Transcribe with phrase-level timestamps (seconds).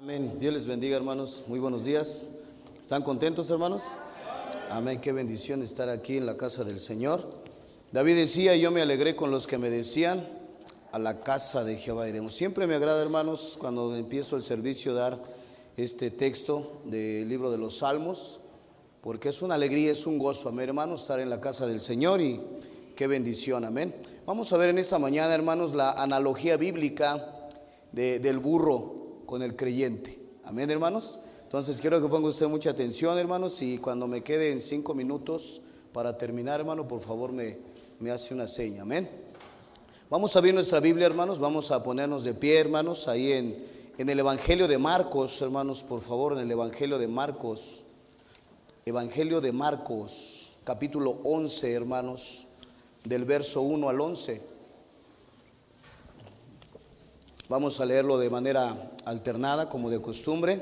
[0.00, 0.38] Amén.
[0.40, 1.44] Dios les bendiga, hermanos.
[1.46, 2.26] Muy buenos días.
[2.80, 3.82] ¿Están contentos, hermanos?
[4.70, 5.00] Amén.
[5.00, 7.22] Qué bendición estar aquí en la casa del Señor.
[7.92, 10.26] David decía, yo me alegré con los que me decían,
[10.92, 12.34] a la casa de Jehová iremos.
[12.34, 15.18] Siempre me agrada, hermanos, cuando empiezo el servicio, dar
[15.76, 18.40] este texto del libro de los Salmos,
[19.02, 22.20] porque es una alegría, es un gozo, amén, hermanos, estar en la casa del Señor
[22.20, 22.40] y
[22.96, 23.94] qué bendición, amén.
[24.26, 27.48] Vamos a ver en esta mañana, hermanos, la analogía bíblica
[27.92, 28.99] de- del burro
[29.30, 30.18] con el creyente.
[30.42, 31.20] Amén, hermanos.
[31.44, 35.60] Entonces quiero que ponga usted mucha atención, hermanos, y cuando me queden cinco minutos
[35.92, 37.56] para terminar, hermano, por favor me,
[38.00, 38.82] me hace una seña.
[38.82, 39.08] Amén.
[40.10, 41.38] Vamos a abrir nuestra Biblia, hermanos.
[41.38, 43.64] Vamos a ponernos de pie, hermanos, ahí en,
[43.98, 47.82] en el Evangelio de Marcos, hermanos, por favor, en el Evangelio de Marcos.
[48.84, 52.46] Evangelio de Marcos, capítulo 11, hermanos,
[53.04, 54.42] del verso 1 al 11.
[57.48, 60.60] Vamos a leerlo de manera alternada, como de costumbre.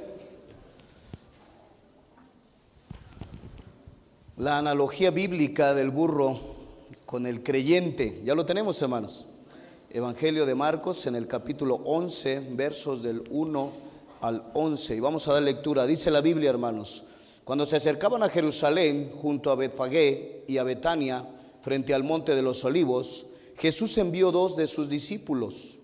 [4.36, 6.38] La analogía bíblica del burro
[7.06, 8.20] con el creyente.
[8.24, 9.28] Ya lo tenemos, hermanos.
[9.90, 13.72] Evangelio de Marcos en el capítulo 11, versos del 1
[14.20, 14.96] al 11.
[14.96, 15.86] Y vamos a dar lectura.
[15.86, 17.04] Dice la Biblia, hermanos.
[17.44, 21.24] Cuando se acercaban a Jerusalén, junto a Betfagé y a Betania,
[21.62, 25.77] frente al monte de los olivos, Jesús envió dos de sus discípulos.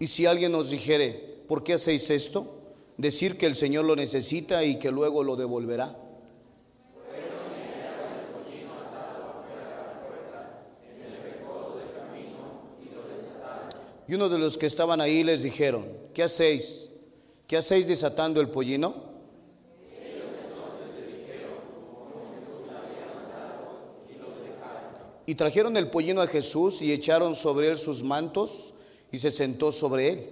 [0.00, 1.10] Y si alguien nos dijere,
[1.46, 2.46] ¿por qué hacéis esto?
[2.96, 5.94] Decir que el Señor lo necesita y que luego lo devolverá.
[14.08, 16.94] Y uno de los que estaban ahí les dijeron, ¿qué hacéis?
[17.46, 18.94] ¿Qué hacéis desatando el pollino?
[25.26, 28.69] Y trajeron el pollino a Jesús y echaron sobre él sus mantos
[29.12, 30.26] y se sentó sobre él.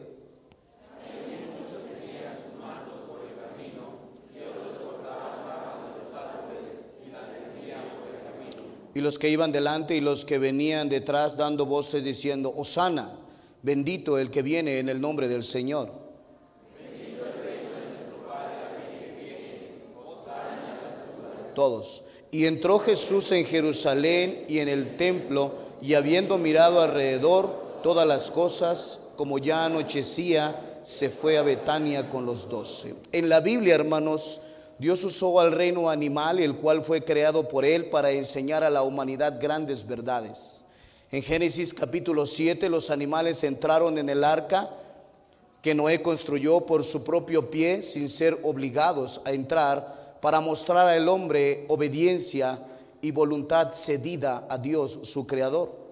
[8.94, 13.16] Y los que iban delante y los que venían detrás dando voces diciendo, Osana,
[13.62, 15.92] bendito el que viene en el nombre del Señor.
[21.54, 22.04] Todos.
[22.32, 28.30] Y entró Jesús en Jerusalén y en el templo, y habiendo mirado alrededor todas las
[28.30, 32.94] cosas, como ya anochecía, se fue a Betania con los doce.
[33.12, 34.40] En la Biblia, hermanos,
[34.78, 38.82] Dios usó al reino animal, el cual fue creado por él para enseñar a la
[38.82, 40.64] humanidad grandes verdades.
[41.10, 44.70] En Génesis capítulo 7, los animales entraron en el arca
[45.62, 51.08] que Noé construyó por su propio pie sin ser obligados a entrar para mostrar al
[51.08, 52.58] hombre obediencia
[53.00, 55.87] y voluntad cedida a Dios, su creador.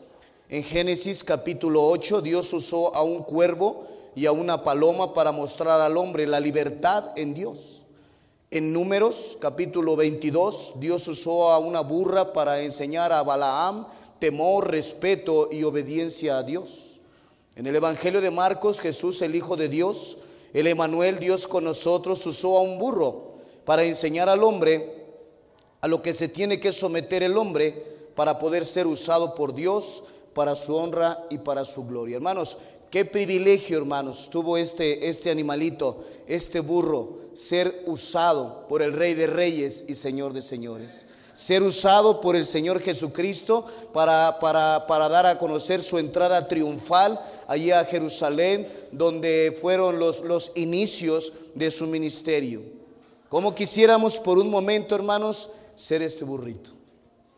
[0.49, 3.84] En Génesis capítulo 8, Dios usó a un cuervo
[4.15, 7.83] y a una paloma para mostrar al hombre la libertad en Dios.
[8.53, 13.89] En Números capítulo 22, Dios usó a una burra para enseñar a Balaam
[14.21, 16.99] temor, respeto y obediencia a Dios.
[17.56, 20.19] En el Evangelio de Marcos, Jesús, el Hijo de Dios,
[20.55, 23.33] el Emanuel, Dios con nosotros, usó a un burro
[23.65, 24.95] para enseñar al hombre
[25.81, 30.05] a lo que se tiene que someter el hombre para poder ser usado por Dios
[30.37, 32.17] para su honra y para su gloria.
[32.17, 32.59] Hermanos,
[32.91, 39.29] qué privilegio, hermanos, tuvo este, este animalito, este burro, ser usado por el Rey de
[39.29, 41.07] Reyes y Señor de Señores.
[41.33, 43.65] Ser usado por el Señor Jesucristo
[43.95, 50.21] para, para, para dar a conocer su entrada triunfal allí a Jerusalén, donde fueron los,
[50.21, 52.61] los inicios de su ministerio.
[53.31, 56.77] Como quisiéramos por un momento, hermanos, ser este burrito.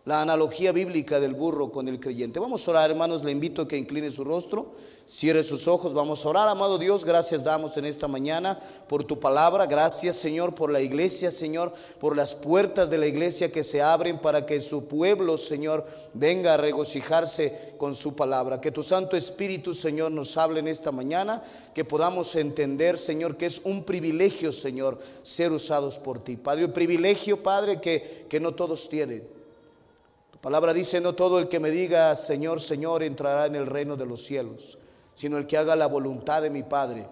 [0.08, 2.40] La analogía bíblica del burro con el creyente.
[2.40, 4.72] Vamos a orar, hermanos, le invito a que incline su rostro,
[5.04, 6.48] cierre sus ojos, vamos a orar.
[6.48, 9.66] Amado Dios, gracias damos en esta mañana por tu palabra.
[9.66, 14.16] Gracias, Señor, por la iglesia, Señor, por las puertas de la iglesia que se abren
[14.16, 18.62] para que su pueblo, Señor, venga a regocijarse con su palabra.
[18.62, 21.44] Que tu Santo Espíritu, Señor, nos hable en esta mañana,
[21.74, 26.38] que podamos entender, Señor, que es un privilegio, Señor, ser usados por ti.
[26.38, 29.36] Padre, un privilegio, Padre, que, que no todos tienen.
[30.40, 34.06] Palabra dice, no todo el que me diga, Señor, Señor, entrará en el reino de
[34.06, 34.78] los cielos,
[35.16, 37.06] sino el que haga la voluntad de mi Padre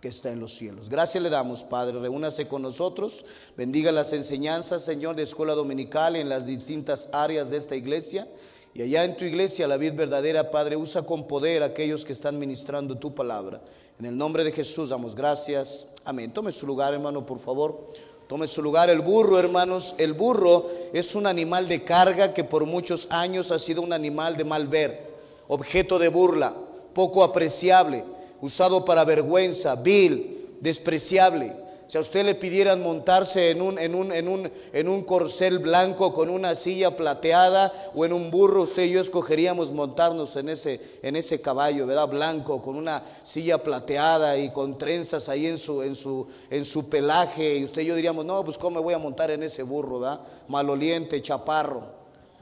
[0.00, 0.88] que está en los cielos.
[0.88, 1.98] Gracias le damos, Padre.
[1.98, 3.24] Reúnase con nosotros.
[3.56, 8.26] Bendiga las enseñanzas, Señor, de escuela dominical en las distintas áreas de esta iglesia.
[8.74, 12.12] Y allá en tu iglesia, la vida verdadera, Padre, usa con poder a aquellos que
[12.12, 13.60] están ministrando tu palabra.
[13.98, 15.94] En el nombre de Jesús damos gracias.
[16.04, 16.32] Amén.
[16.32, 17.92] Tome su lugar, hermano, por favor.
[18.28, 19.94] Tome su lugar el burro, hermanos.
[19.96, 24.36] El burro es un animal de carga que por muchos años ha sido un animal
[24.36, 25.16] de mal ver,
[25.48, 26.54] objeto de burla,
[26.92, 28.04] poco apreciable,
[28.42, 31.54] usado para vergüenza, vil, despreciable.
[31.88, 35.58] Si a usted le pidieran montarse en un, en un, en un, en un corcel
[35.58, 40.50] blanco con una silla plateada o en un burro, usted y yo escogeríamos montarnos en
[40.50, 42.06] ese, en ese caballo, ¿verdad?
[42.08, 46.90] Blanco, con una silla plateada y con trenzas ahí en su, en su, en su
[46.90, 47.56] pelaje.
[47.56, 50.00] Y usted y yo diríamos, no, pues cómo me voy a montar en ese burro,
[50.00, 50.20] ¿verdad?
[50.46, 51.84] Maloliente, chaparro.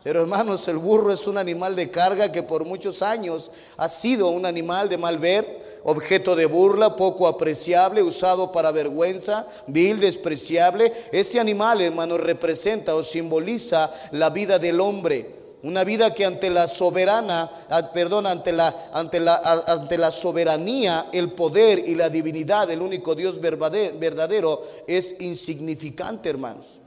[0.03, 4.29] Pero hermanos, el burro es un animal de carga que por muchos años ha sido
[4.31, 10.93] un animal de mal ver objeto de burla, poco apreciable, usado para vergüenza, vil, despreciable.
[11.13, 15.35] Este animal, hermano, representa o simboliza la vida del hombre.
[15.63, 19.37] Una vida que ante la soberana, ah, perdón, ante la, ante la,
[19.67, 26.81] ante la soberanía, el poder y la divinidad del único Dios verdadero es insignificante, hermanos.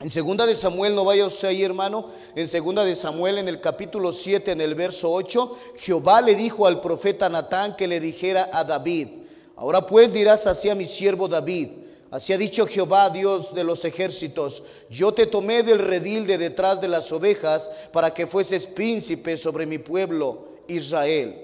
[0.00, 2.08] En segunda de Samuel, no vaya usted ahí, hermano.
[2.36, 6.68] En segunda de Samuel, en el capítulo 7, en el verso 8, Jehová le dijo
[6.68, 9.08] al profeta Natán que le dijera a David:
[9.56, 11.70] Ahora pues dirás así a mi siervo David.
[12.12, 16.80] Así ha dicho Jehová, Dios de los ejércitos: Yo te tomé del redil de detrás
[16.80, 21.34] de las ovejas para que fueses príncipe sobre mi pueblo Israel.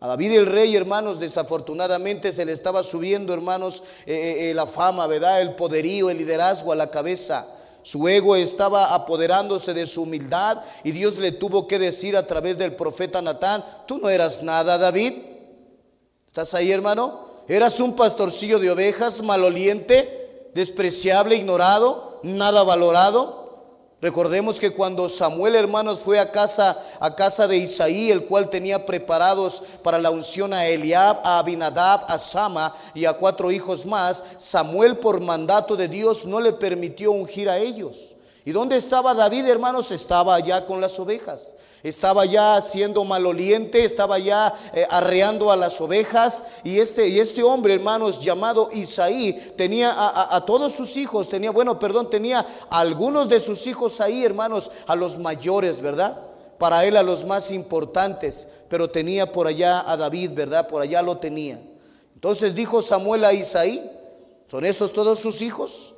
[0.00, 4.66] A David el rey, hermanos, desafortunadamente se le estaba subiendo, hermanos, eh, eh, eh, la
[4.66, 5.40] fama, ¿verdad?
[5.40, 7.46] El poderío, el liderazgo a la cabeza.
[7.84, 12.56] Su ego estaba apoderándose de su humildad y Dios le tuvo que decir a través
[12.56, 15.12] del profeta Natán, tú no eras nada, David.
[16.26, 17.28] ¿Estás ahí, hermano?
[17.46, 23.43] Eras un pastorcillo de ovejas, maloliente, despreciable, ignorado, nada valorado.
[24.04, 28.84] Recordemos que cuando Samuel, hermanos, fue a casa, a casa de Isaí, el cual tenía
[28.84, 34.22] preparados para la unción a Eliab, a Abinadab, a Sama y a cuatro hijos más,
[34.36, 38.14] Samuel por mandato de Dios no le permitió ungir a ellos.
[38.44, 39.90] ¿Y dónde estaba David, hermanos?
[39.90, 41.54] Estaba allá con las ovejas
[41.84, 46.44] estaba ya siendo maloliente, estaba ya eh, arreando a las ovejas.
[46.64, 51.78] Y este, y este hombre, hermanos, llamado Isaí, tenía a, todos sus hijos, tenía, bueno,
[51.78, 52.40] perdón, tenía
[52.70, 56.18] a algunos de sus hijos ahí, hermanos, a los mayores, ¿verdad?
[56.58, 60.66] Para él a los más importantes, pero tenía por allá a David, ¿verdad?
[60.66, 61.60] Por allá lo tenía.
[62.14, 63.84] Entonces dijo Samuel a Isaí,
[64.50, 65.96] ¿son estos todos tus hijos?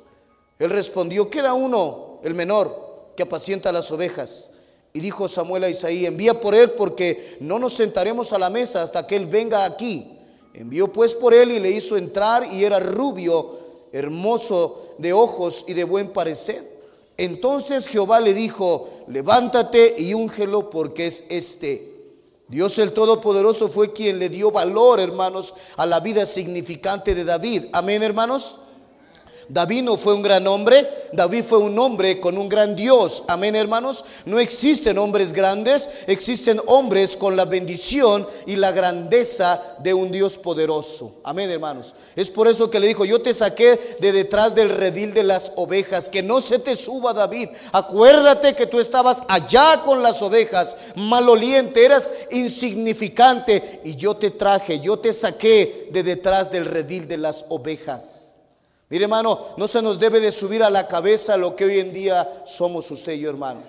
[0.59, 4.51] Él respondió, queda uno, el menor, que apacienta las ovejas.
[4.93, 8.81] Y dijo Samuel a Isaí, envía por él porque no nos sentaremos a la mesa
[8.81, 10.11] hasta que él venga aquí.
[10.53, 13.59] Envió pues por él y le hizo entrar y era rubio,
[13.91, 16.63] hermoso de ojos y de buen parecer.
[17.17, 21.93] Entonces Jehová le dijo, levántate y úngelo porque es este.
[22.47, 27.65] Dios el Todopoderoso fue quien le dio valor, hermanos, a la vida significante de David.
[27.73, 28.59] Amén, hermanos.
[29.49, 33.23] David no fue un gran hombre, David fue un hombre con un gran Dios.
[33.27, 34.03] Amén, hermanos.
[34.25, 40.37] No existen hombres grandes, existen hombres con la bendición y la grandeza de un Dios
[40.37, 41.15] poderoso.
[41.23, 41.93] Amén, hermanos.
[42.15, 45.53] Es por eso que le dijo, yo te saqué de detrás del redil de las
[45.55, 47.47] ovejas, que no se te suba David.
[47.71, 54.81] Acuérdate que tú estabas allá con las ovejas, maloliente, eras insignificante, y yo te traje,
[54.81, 58.26] yo te saqué de detrás del redil de las ovejas.
[58.89, 61.93] Mire hermano, no se nos debe de subir a la cabeza lo que hoy en
[61.93, 63.61] día somos usted y yo hermano.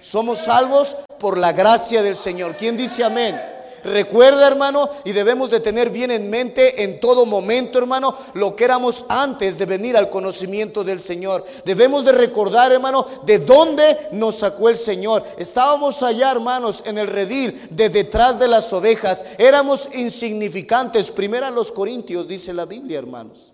[0.00, 2.56] Somos salvos por la gracia del Señor.
[2.56, 3.40] ¿Quién dice amén?
[3.84, 8.64] Recuerda, hermano, y debemos de tener bien en mente en todo momento, hermano, lo que
[8.64, 11.44] éramos antes de venir al conocimiento del Señor.
[11.64, 15.24] Debemos de recordar, hermano, de dónde nos sacó el Señor.
[15.38, 19.24] Estábamos allá, hermanos, en el redil de detrás de las ovejas.
[19.38, 21.10] Éramos insignificantes.
[21.12, 23.52] Primera los Corintios, dice la Biblia, hermanos.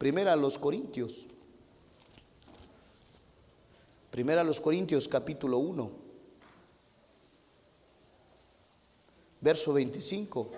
[0.00, 1.26] Primera a los Corintios.
[4.10, 5.90] Primera a los Corintios capítulo 1.
[9.42, 10.48] Verso 25.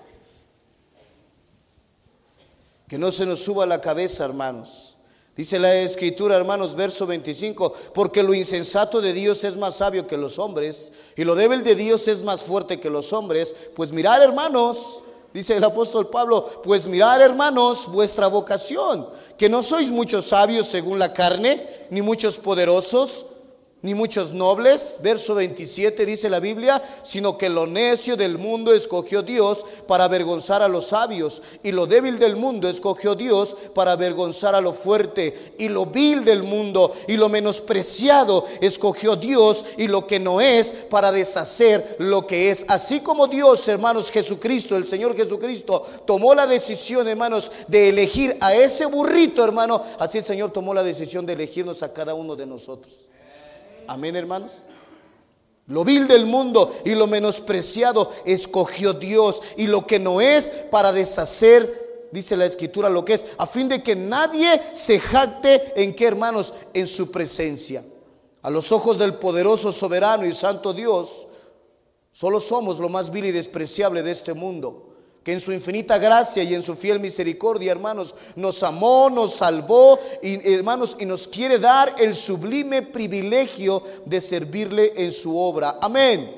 [2.86, 4.94] Que no se nos suba la cabeza, hermanos.
[5.36, 10.16] Dice la escritura, hermanos, verso 25, porque lo insensato de Dios es más sabio que
[10.16, 13.56] los hombres, y lo débil de Dios es más fuerte que los hombres.
[13.74, 19.90] Pues mirar, hermanos, dice el apóstol Pablo, pues mirar, hermanos, vuestra vocación que no sois
[19.90, 23.26] muchos sabios según la carne, ni muchos poderosos,
[23.82, 29.22] ni muchos nobles, verso 27 dice la Biblia, sino que lo necio del mundo escogió
[29.22, 34.54] Dios para avergonzar a los sabios, y lo débil del mundo escogió Dios para avergonzar
[34.54, 40.06] a lo fuerte, y lo vil del mundo y lo menospreciado escogió Dios, y lo
[40.06, 42.64] que no es para deshacer lo que es.
[42.68, 48.54] Así como Dios, hermanos, Jesucristo, el Señor Jesucristo, tomó la decisión, hermanos, de elegir a
[48.54, 52.46] ese burrito, hermano, así el Señor tomó la decisión de elegirnos a cada uno de
[52.46, 53.11] nosotros.
[53.86, 54.66] Amén, hermanos.
[55.66, 60.92] Lo vil del mundo y lo menospreciado escogió Dios y lo que no es para
[60.92, 65.94] deshacer, dice la escritura, lo que es, a fin de que nadie se jacte en
[65.94, 67.84] qué, hermanos, en su presencia.
[68.42, 71.28] A los ojos del poderoso, soberano y santo Dios,
[72.10, 74.91] solo somos lo más vil y despreciable de este mundo
[75.24, 79.98] que en su infinita gracia y en su fiel misericordia, hermanos, nos amó, nos salvó,
[80.20, 85.78] y, hermanos, y nos quiere dar el sublime privilegio de servirle en su obra.
[85.80, 86.28] Amén.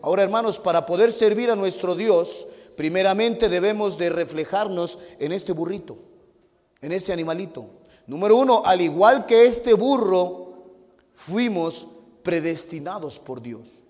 [0.00, 2.46] Ahora, hermanos, para poder servir a nuestro Dios,
[2.76, 5.98] primeramente debemos de reflejarnos en este burrito,
[6.80, 7.66] en este animalito.
[8.06, 10.54] Número uno, al igual que este burro,
[11.14, 11.86] fuimos
[12.22, 13.81] predestinados por Dios.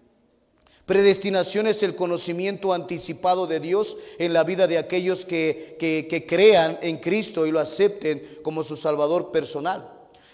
[0.87, 6.97] Predestinación es el conocimiento anticipado de Dios en la vida de aquellos que, crean en
[6.99, 9.89] Cristo y lo acepten como su Salvador personal.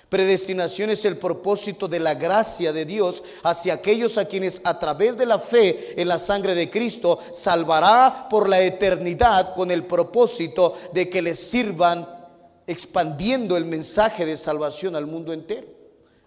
[0.09, 5.19] Predestinación es el propósito de la gracia de Dios hacia aquellos a quienes a través
[5.19, 10.75] de la fe en la sangre de Cristo salvará por la eternidad con el propósito
[10.95, 12.09] de que les sirvan
[12.67, 15.78] expandiendo el mensaje de salvación al mundo entero.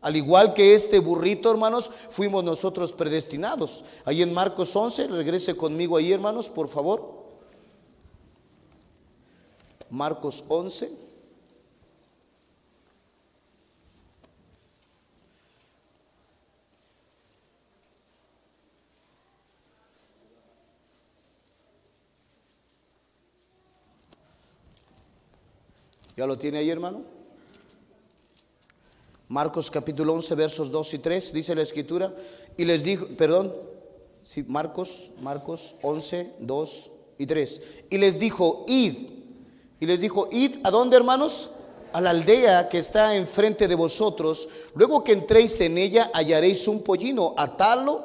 [0.02, 3.86] Al igual que este burrito, hermanos, fuimos nosotros predestinados.
[4.04, 7.22] Ahí en Marcos 11, regrese conmigo ahí, hermanos, por favor.
[9.92, 10.90] Marcos 11.
[26.18, 27.11] ¿Ya lo tiene ahí, hermano?
[29.32, 32.14] Marcos capítulo 11, versos 2 y 3, dice la escritura,
[32.58, 33.56] y les dijo, perdón,
[34.48, 37.62] Marcos, Marcos 11, 2 y 3,
[37.92, 38.94] y les dijo, id,
[39.80, 41.52] y les dijo, id, ¿a dónde hermanos?
[41.94, 46.84] A la aldea que está enfrente de vosotros, luego que entréis en ella hallaréis un
[46.84, 48.04] pollino, atalo,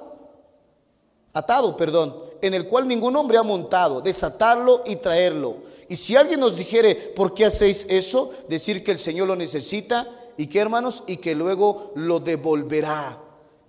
[1.32, 5.56] atado, perdón, en el cual ningún hombre ha montado, desatarlo y traerlo.
[5.88, 8.32] Y si alguien nos dijere, ¿por qué hacéis eso?
[8.48, 13.18] Decir que el Señor lo necesita y que hermanos, y que luego lo devolverá.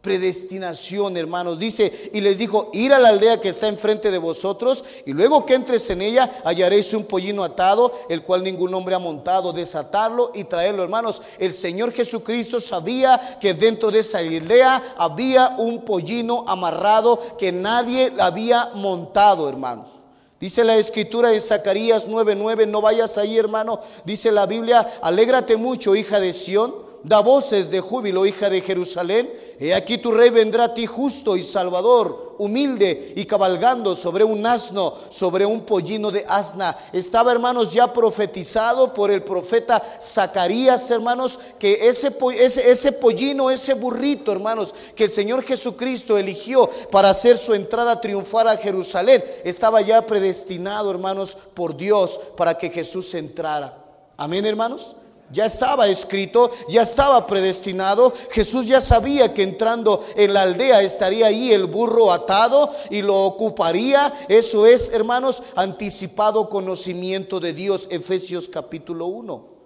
[0.02, 1.60] Predestinación, hermanos.
[1.60, 5.46] Dice, y les dijo, ir a la aldea que está enfrente de vosotros, y luego
[5.46, 10.32] que entres en ella, hallaréis un pollino atado, el cual ningún hombre ha montado, desatarlo
[10.34, 11.24] y traerlo, hermanos.
[11.40, 18.14] El Señor Jesucristo sabía que dentro de esa aldea había un pollino amarrado que nadie
[18.20, 20.07] había montado, hermanos.
[20.40, 25.96] Dice la escritura en Zacarías 9:9, no vayas ahí hermano, dice la Biblia, alégrate mucho
[25.96, 30.66] hija de Sión, da voces de júbilo hija de Jerusalén, He aquí tu rey vendrá
[30.66, 36.24] a ti justo y salvador, humilde y cabalgando sobre un asno, sobre un pollino de
[36.28, 36.78] asna.
[36.94, 43.74] Estaba, hermanos, ya profetizado por el profeta Zacarías, hermanos, que ese, ese, ese pollino, ese
[43.74, 49.82] burrito, hermanos, que el Señor Jesucristo eligió para hacer su entrada triunfal a Jerusalén, estaba
[49.82, 53.76] ya predestinado, hermanos, por Dios para que Jesús entrara.
[54.18, 54.98] Amén, hermanos.
[55.30, 58.14] Ya estaba escrito, ya estaba predestinado.
[58.32, 63.26] Jesús ya sabía que entrando en la aldea estaría ahí el burro atado y lo
[63.26, 64.14] ocuparía.
[64.30, 67.88] Eso es, hermanos, anticipado conocimiento de Dios.
[67.90, 69.58] Efesios capítulo 1.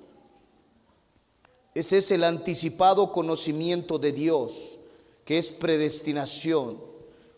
[1.75, 4.79] Ese es el anticipado conocimiento de Dios,
[5.23, 6.90] que es predestinación.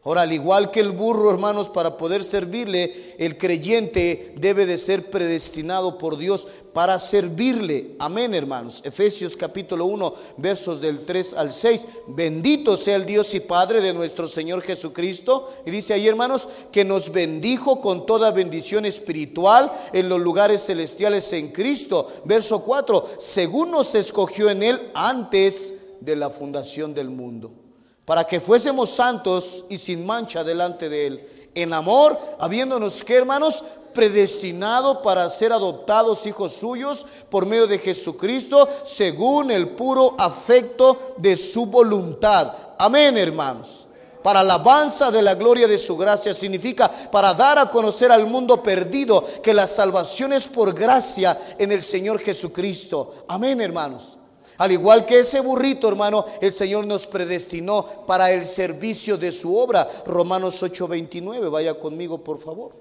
[0.06, 5.10] Ahora, al igual que el burro, hermanos, para poder servirle, el creyente debe de ser
[5.10, 7.96] predestinado por Dios para servirle.
[8.00, 8.82] Amén, hermanos.
[8.84, 11.88] Efesios capítulo 1, versos del 3 al 6.
[12.08, 15.50] Bendito sea el Dios y Padre de nuestro Señor Jesucristo.
[15.66, 21.32] Y dice ahí, hermanos, que nos bendijo con toda bendición espiritual en los lugares celestiales
[21.32, 22.12] en Cristo.
[22.26, 27.63] Verso 4, según nos escogió en Él antes de la fundación del mundo
[28.06, 33.64] para que fuésemos santos y sin mancha delante de Él, en amor, habiéndonos que hermanos,
[33.94, 41.36] predestinado para ser adoptados hijos suyos por medio de Jesucristo, según el puro afecto de
[41.36, 42.52] su voluntad.
[42.78, 43.88] Amén, hermanos.
[44.24, 48.64] Para alabanza de la gloria de su gracia significa para dar a conocer al mundo
[48.64, 53.16] perdido que la salvación es por gracia en el Señor Jesucristo.
[53.28, 54.18] Amén, hermanos.
[54.58, 59.58] Al igual que ese burrito, hermano, el Señor nos predestinó para el servicio de su
[59.58, 59.90] obra.
[60.06, 62.72] Romanos 8:29, vaya conmigo por favor.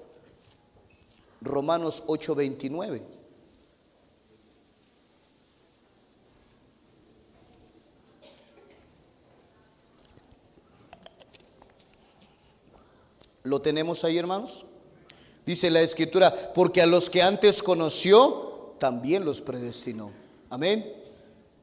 [1.41, 3.01] Romanos 8:29.
[13.43, 14.65] ¿Lo tenemos ahí, hermanos?
[15.45, 20.11] Dice la escritura, porque a los que antes conoció, también los predestinó.
[20.49, 21.02] Amén.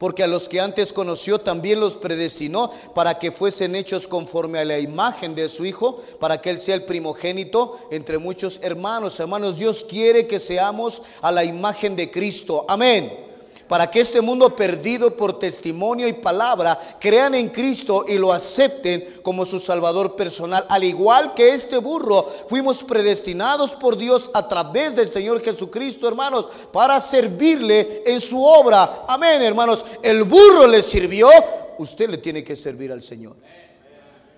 [0.00, 4.64] Porque a los que antes conoció, también los predestinó para que fuesen hechos conforme a
[4.64, 9.20] la imagen de su Hijo, para que Él sea el primogénito entre muchos hermanos.
[9.20, 12.64] Hermanos, Dios quiere que seamos a la imagen de Cristo.
[12.66, 13.29] Amén
[13.70, 19.20] para que este mundo perdido por testimonio y palabra crean en Cristo y lo acepten
[19.22, 20.66] como su Salvador personal.
[20.68, 26.48] Al igual que este burro, fuimos predestinados por Dios a través del Señor Jesucristo, hermanos,
[26.72, 29.04] para servirle en su obra.
[29.06, 29.84] Amén, hermanos.
[30.02, 31.28] El burro le sirvió,
[31.78, 33.36] usted le tiene que servir al Señor.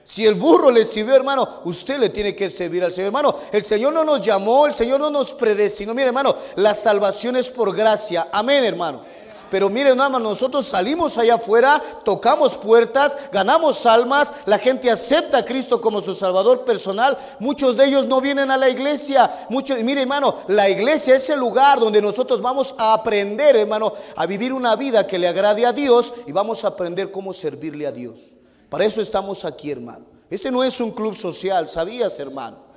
[0.05, 3.07] Si el burro le sirvió, hermano, usted le tiene que servir al Señor.
[3.07, 5.95] Hermano, el Señor no nos llamó, el Señor no nos predestinó.
[5.95, 8.29] Mire, hermano, la salvación es por gracia.
[8.31, 9.12] Amén, hermano.
[9.53, 15.45] Pero miren, más nosotros salimos allá afuera, tocamos puertas, ganamos almas, la gente acepta a
[15.45, 17.19] Cristo como su Salvador personal.
[17.39, 19.47] Muchos de ellos no vienen a la iglesia.
[19.51, 23.93] Muchos, y mire, hermano, la iglesia es el lugar donde nosotros vamos a aprender, hermano,
[24.17, 27.87] a vivir una vida que le agrade a Dios y vamos a aprender cómo servirle
[27.87, 28.31] a Dios.
[28.71, 30.07] Para eso estamos aquí, hermano.
[30.31, 32.72] Este no es un club social, ¿sabías, hermano?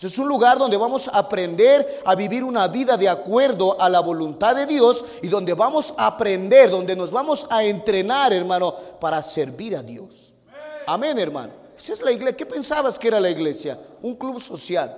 [0.00, 4.00] Es un lugar donde vamos a aprender a vivir una vida de acuerdo a la
[4.00, 9.22] voluntad de Dios y donde vamos a aprender, donde nos vamos a entrenar, hermano, para
[9.22, 10.34] servir a Dios.
[10.86, 11.52] Amén, hermano.
[11.76, 12.36] Esa es la iglesia.
[12.36, 13.78] ¿Qué pensabas que era la iglesia?
[14.02, 14.94] Un club social.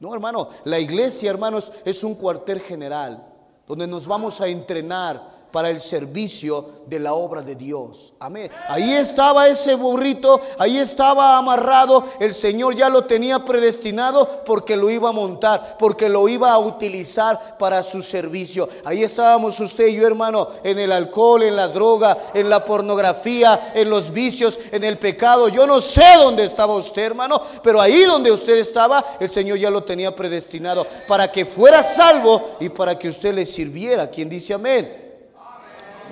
[0.00, 3.24] No, hermano, la iglesia, hermanos, es un cuartel general
[3.68, 8.14] donde nos vamos a entrenar para el servicio de la obra de Dios.
[8.18, 8.50] Amén.
[8.68, 14.90] Ahí estaba ese burrito, ahí estaba amarrado, el Señor ya lo tenía predestinado porque lo
[14.90, 18.68] iba a montar, porque lo iba a utilizar para su servicio.
[18.84, 23.72] Ahí estábamos usted y yo, hermano, en el alcohol, en la droga, en la pornografía,
[23.74, 25.48] en los vicios, en el pecado.
[25.48, 29.70] Yo no sé dónde estaba usted, hermano, pero ahí donde usted estaba, el Señor ya
[29.70, 34.08] lo tenía predestinado para que fuera salvo y para que usted le sirviera.
[34.08, 35.01] Quien dice amén?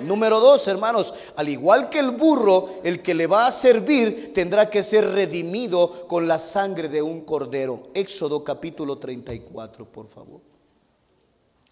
[0.03, 4.69] Número dos, hermanos, al igual que el burro, el que le va a servir tendrá
[4.69, 7.89] que ser redimido con la sangre de un cordero.
[7.93, 10.41] Éxodo capítulo 34, por favor.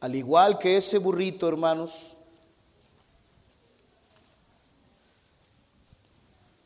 [0.01, 2.15] Al igual que ese burrito, hermanos,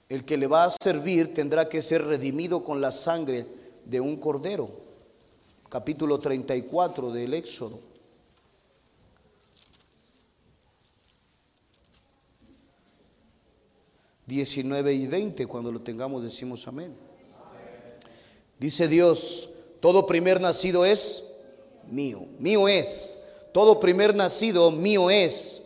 [0.09, 3.47] el que le va a servir tendrá que ser redimido con la sangre
[3.85, 4.69] de un cordero.
[5.69, 7.92] Capítulo 34 del Éxodo.
[14.25, 15.47] 19 y 20.
[15.47, 16.95] Cuando lo tengamos decimos amén.
[18.59, 21.35] Dice Dios, todo primer nacido es
[21.89, 23.19] mío, mío es.
[23.51, 25.63] Todo primer nacido mío es.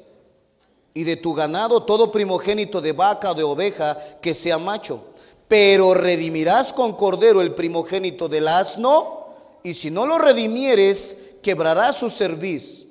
[0.93, 5.03] Y de tu ganado todo primogénito de vaca o de oveja que sea macho.
[5.47, 9.27] Pero redimirás con cordero el primogénito del asno.
[9.63, 12.86] Y si no lo redimieres, quebrará su cerviz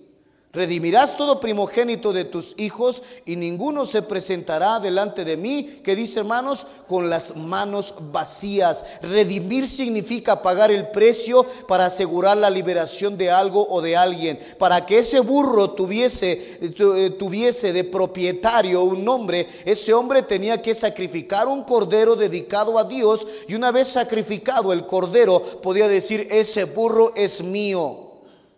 [0.57, 6.21] Redimirás todo primogénito de tus hijos y ninguno se presentará delante de mí, que dice
[6.21, 8.87] hermanos, con las manos vacías.
[9.03, 14.39] Redimir significa pagar el precio para asegurar la liberación de algo o de alguien.
[14.59, 20.75] Para que ese burro tuviese, eh, tuviese de propietario un nombre, ese hombre tenía que
[20.75, 26.65] sacrificar un cordero dedicado a Dios y una vez sacrificado el cordero podía decir, ese
[26.65, 28.13] burro es mío.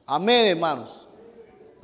[0.07, 1.08] Amén, hermanos.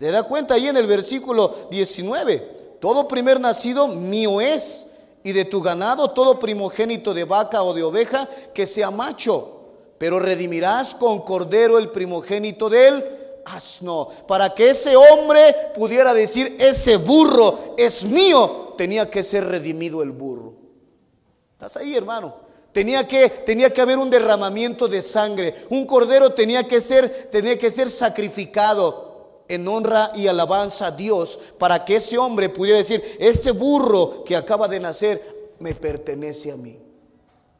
[0.05, 2.77] ¿Te da cuenta ahí en el versículo 19?
[2.79, 7.83] Todo primer nacido mío es, y de tu ganado todo primogénito de vaca o de
[7.83, 9.63] oveja que sea macho,
[9.97, 13.05] pero redimirás con cordero el primogénito de él
[13.47, 20.03] asno, para que ese hombre pudiera decir, ese burro es mío, tenía que ser redimido
[20.03, 20.53] el burro.
[21.55, 22.35] ¿Estás ahí, hermano?
[22.73, 25.65] Tenía que, tenía que haber un derramamiento de sangre.
[25.71, 29.14] Un cordero tenía que ser, tenía que ser sacrificado
[29.49, 34.37] en honra y alabanza a Dios para que ese hombre pudiera decir, este burro que
[34.37, 35.23] acaba de nacer
[35.59, 36.79] me pertenece a mí.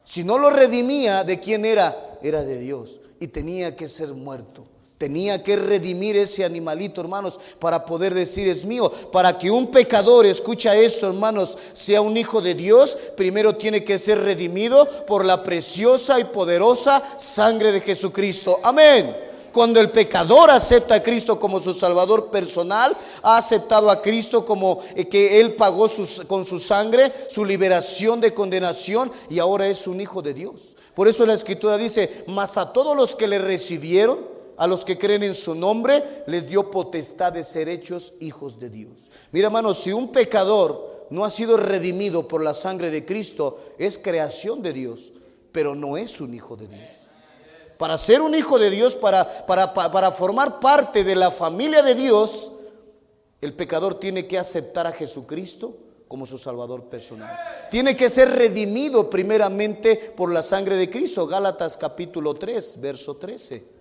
[0.03, 2.17] Si no lo redimía, ¿de quién era?
[2.21, 4.65] Era de Dios y tenía que ser muerto.
[4.97, 8.89] Tenía que redimir ese animalito, hermanos, para poder decir es mío.
[9.11, 13.99] Para que un pecador, escucha esto, hermanos, sea un hijo de Dios, primero tiene que
[13.99, 18.59] ser redimido por la preciosa y poderosa sangre de Jesucristo.
[18.63, 19.13] Amén.
[19.55, 24.83] Cuando el pecador acepta a Cristo como su Salvador personal, ha aceptado a Cristo como
[24.95, 25.89] eh, que Él pagó
[26.27, 30.75] con su sangre su liberación de condenación y ahora es un hijo de Dios.
[30.93, 34.19] Por eso la Escritura dice, mas a todos los que le recibieron,
[34.57, 38.69] a los que creen en su nombre, les dio potestad de ser hechos hijos de
[38.69, 39.09] Dios.
[39.31, 43.97] Mira hermano, si un pecador no ha sido redimido por la sangre de Cristo, es
[43.97, 45.13] creación de Dios,
[45.53, 47.04] pero no es un hijo de Dios.
[47.77, 51.95] Para ser un hijo de Dios, para, para, para formar parte de la familia de
[51.95, 52.53] Dios,
[53.41, 55.75] el pecador tiene que aceptar a Jesucristo
[56.07, 57.37] como su Salvador personal.
[57.69, 61.27] Tiene que ser redimido primeramente por la sangre de Cristo.
[61.27, 63.75] Gálatas capítulo 3, verso 13.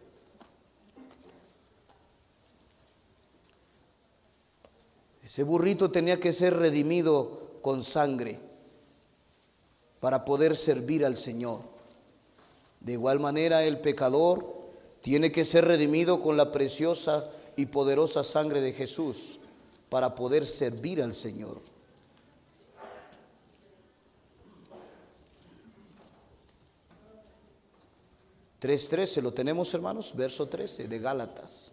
[5.23, 8.39] Ese burrito tenía que ser redimido con sangre
[10.01, 11.74] para poder servir al Señor.
[12.85, 14.47] De igual manera el pecador
[15.01, 19.41] tiene que ser redimido con la preciosa y poderosa sangre de Jesús
[19.89, 21.61] para poder servir al Señor.
[29.07, 31.73] se lo tenemos hermanos, verso 13 de Gálatas.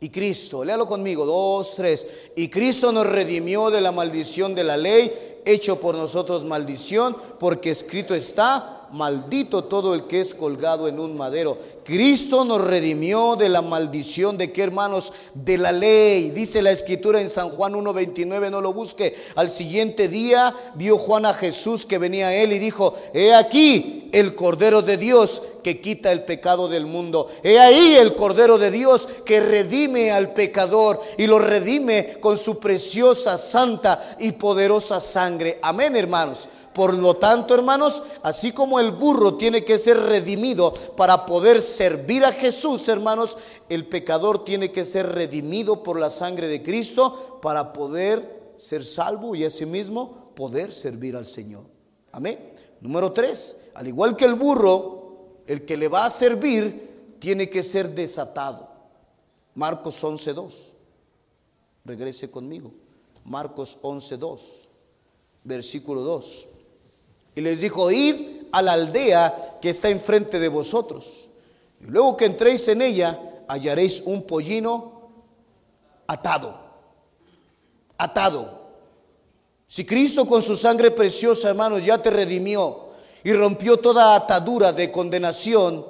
[0.00, 2.06] Y Cristo, léalo conmigo, dos, tres.
[2.36, 7.70] Y Cristo nos redimió de la maldición de la ley, hecho por nosotros maldición, porque
[7.70, 11.58] escrito está, maldito todo el que es colgado en un madero.
[11.84, 16.30] Cristo nos redimió de la maldición de qué hermanos, de la ley.
[16.30, 19.16] Dice la escritura en San Juan 1.29, no lo busque.
[19.36, 24.10] Al siguiente día vio Juan a Jesús que venía a él y dijo, he aquí
[24.12, 27.30] el Cordero de Dios que quita el pecado del mundo.
[27.42, 32.58] He ahí el Cordero de Dios que redime al pecador y lo redime con su
[32.58, 35.58] preciosa, santa y poderosa sangre.
[35.62, 36.48] Amén, hermanos.
[36.78, 42.24] Por lo tanto, hermanos, así como el burro tiene que ser redimido para poder servir
[42.24, 43.36] a Jesús, hermanos,
[43.68, 49.34] el pecador tiene que ser redimido por la sangre de Cristo para poder ser salvo
[49.34, 51.64] y asimismo poder servir al Señor.
[52.12, 52.38] Amén.
[52.80, 57.64] Número tres, al igual que el burro, el que le va a servir tiene que
[57.64, 58.68] ser desatado.
[59.56, 60.54] Marcos 11.2.
[61.84, 62.70] Regrese conmigo.
[63.24, 64.40] Marcos 11.2,
[65.42, 66.50] versículo 2.
[67.34, 68.14] Y les dijo, id
[68.52, 71.28] a la aldea que está enfrente de vosotros.
[71.80, 75.10] Y luego que entréis en ella, hallaréis un pollino
[76.06, 76.58] atado.
[77.96, 78.58] Atado.
[79.66, 82.88] Si Cristo con su sangre preciosa, hermanos, ya te redimió,
[83.24, 85.84] y rompió toda atadura de condenación,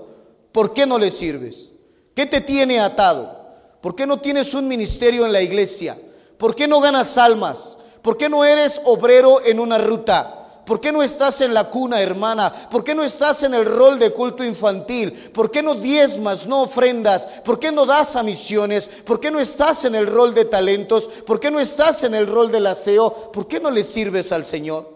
[0.53, 1.73] ¿por qué no le sirves?
[2.15, 3.39] ¿Qué te tiene atado?
[3.81, 5.97] ¿Por qué no tienes un ministerio en la iglesia?
[6.37, 7.79] ¿Por qué no ganas almas?
[8.03, 10.38] ¿Por qué no eres obrero en una ruta?
[10.69, 12.53] ¿Por qué no estás en la cuna, hermana?
[12.71, 15.11] ¿Por qué no estás en el rol de culto infantil?
[15.33, 17.27] ¿Por qué no diezmas, no ofrendas?
[17.43, 18.87] ¿Por qué no das a misiones?
[19.07, 21.09] ¿Por qué no estás en el rol de talentos?
[21.27, 23.33] ¿Por qué no estás en el rol del aseo?
[23.33, 24.87] ¿Por qué no le sirves al Señor?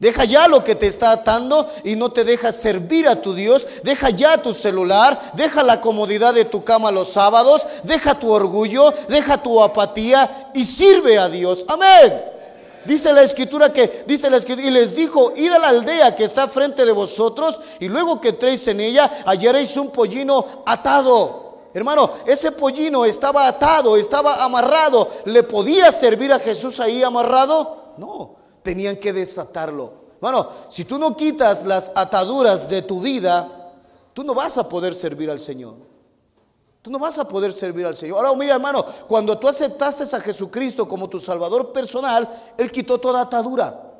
[0.00, 3.68] Deja ya lo que te está atando y no te deja servir a tu Dios.
[3.84, 8.92] Deja ya tu celular, deja la comodidad de tu cama los sábados, deja tu orgullo,
[9.08, 11.64] deja tu apatía y sirve a Dios.
[11.68, 12.35] Amén.
[12.86, 16.24] Dice la escritura que, dice la escritura, y les dijo, id a la aldea que
[16.24, 21.46] está frente de vosotros, y luego que entréis en ella, hallaréis un pollino atado.
[21.74, 25.10] Hermano, ese pollino estaba atado, estaba amarrado.
[25.26, 27.94] ¿Le podía servir a Jesús ahí amarrado?
[27.98, 29.92] No tenían que desatarlo.
[30.20, 33.48] Bueno, si tú no quitas las ataduras de tu vida,
[34.12, 35.74] tú no vas a poder servir al Señor.
[36.86, 38.24] Tú no vas a poder servir al Señor.
[38.24, 43.22] Ahora, mira, hermano, cuando tú aceptaste a Jesucristo como tu Salvador personal, Él quitó toda
[43.22, 43.92] atadura.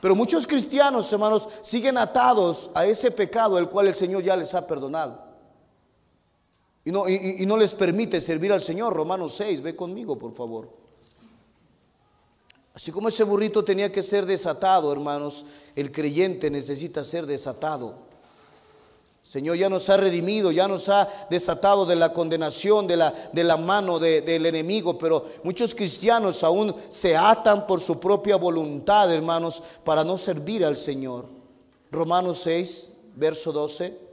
[0.00, 4.52] Pero muchos cristianos, hermanos, siguen atados a ese pecado el cual el Señor ya les
[4.54, 5.22] ha perdonado.
[6.84, 8.92] Y no, y no les permite servir al Señor.
[8.92, 10.68] Romanos 6, ve conmigo, por favor.
[12.74, 15.44] Así como ese burrito tenía que ser desatado, hermanos,
[15.76, 18.09] el creyente necesita ser desatado.
[19.30, 23.44] Señor ya nos ha redimido, ya nos ha desatado de la condenación, de la, de
[23.44, 29.62] la mano del enemigo, pero muchos cristianos aún se atan por su propia voluntad, hermanos,
[29.84, 31.26] para no servir al Señor.
[31.92, 34.09] Romanos 6, verso 12.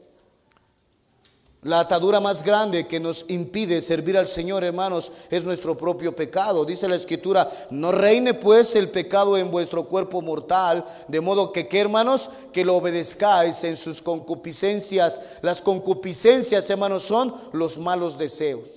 [1.67, 6.63] La atadura más grande que nos impide servir al Señor, hermanos, es nuestro propio pecado.
[6.63, 11.67] Dice la escritura, no reine pues el pecado en vuestro cuerpo mortal, de modo que,
[11.67, 12.29] ¿qué hermanos?
[12.53, 15.19] Que lo obedezcáis en sus concupiscencias.
[15.41, 18.69] Las concupiscencias, hermanos, son los malos deseos.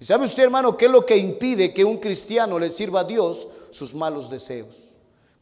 [0.00, 3.04] ¿Y sabe usted, hermano, qué es lo que impide que un cristiano le sirva a
[3.04, 3.46] Dios?
[3.70, 4.87] Sus malos deseos.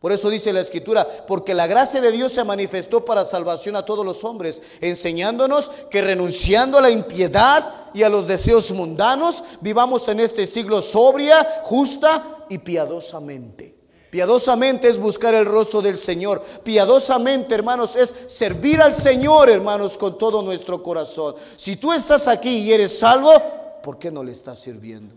[0.01, 3.85] Por eso dice la escritura, porque la gracia de Dios se manifestó para salvación a
[3.85, 10.07] todos los hombres, enseñándonos que renunciando a la impiedad y a los deseos mundanos, vivamos
[10.09, 13.75] en este siglo sobria, justa y piadosamente.
[14.11, 16.43] Piadosamente es buscar el rostro del Señor.
[16.63, 21.35] Piadosamente, hermanos, es servir al Señor, hermanos, con todo nuestro corazón.
[21.57, 23.31] Si tú estás aquí y eres salvo,
[23.83, 25.15] ¿por qué no le estás sirviendo?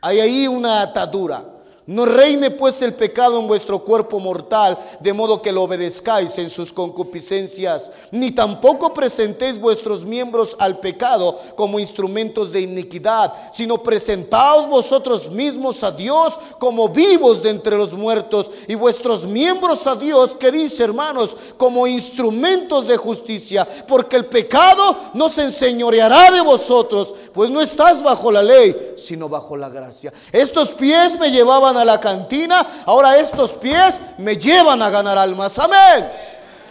[0.00, 1.57] Hay ahí una atadura.
[1.88, 6.50] No reine pues el pecado en vuestro cuerpo mortal, de modo que lo obedezcáis en
[6.50, 14.68] sus concupiscencias, ni tampoco presentéis vuestros miembros al pecado como instrumentos de iniquidad, sino presentaos
[14.68, 20.32] vosotros mismos a Dios como vivos de entre los muertos, y vuestros miembros a Dios,
[20.38, 27.14] que dice hermanos, como instrumentos de justicia, porque el pecado no se enseñoreará de vosotros,
[27.38, 30.12] pues no estás bajo la ley, sino bajo la gracia.
[30.32, 35.56] Estos pies me llevaban a la cantina, ahora estos pies me llevan a ganar almas.
[35.60, 36.10] Amén.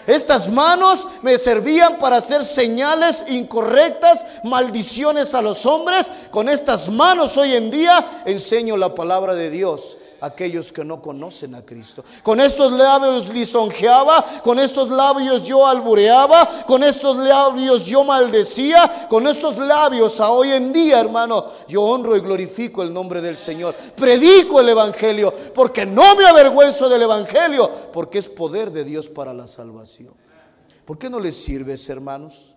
[0.06, 6.06] Estas manos me servían para hacer señales incorrectas, maldiciones a los hombres.
[6.32, 11.56] Con estas manos hoy en día enseño la palabra de Dios aquellos que no conocen
[11.56, 12.04] a Cristo.
[12.24, 19.28] Con estos labios lisonjeaba, con estos labios yo albureaba, con estos labios yo maldecía, con
[19.28, 23.76] estos labios a hoy en día, hermano, yo honro y glorifico el nombre del Señor.
[23.96, 29.34] Predico el Evangelio, porque no me avergüenzo del Evangelio, porque es poder de Dios para
[29.34, 30.14] la salvación.
[30.86, 32.57] ¿Por qué no les sirves, hermanos?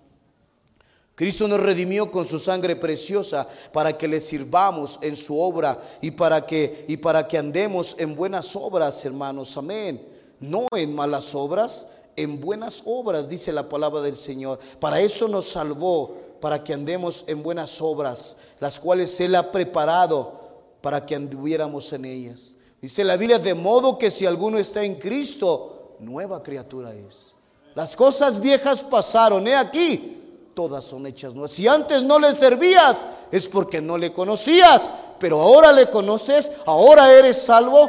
[1.21, 6.13] Cristo nos redimió con su sangre preciosa para que le sirvamos en su obra y
[6.13, 9.55] para que y para que andemos en buenas obras, hermanos.
[9.59, 10.03] Amén.
[10.41, 14.61] No en malas obras, en buenas obras, dice la palabra del Señor.
[14.81, 20.41] Para eso nos salvó, para que andemos en buenas obras, las cuales Él ha preparado
[20.81, 22.55] para que anduviéramos en ellas.
[22.81, 27.35] Dice la Biblia, de modo que si alguno está en Cristo, nueva criatura es.
[27.75, 30.20] Las cosas viejas pasaron, he aquí,
[30.55, 31.53] todas son hechas nuevas.
[31.53, 37.13] Si antes no le servías, es porque no le conocías, pero ahora le conoces, ahora
[37.13, 37.89] eres salvo,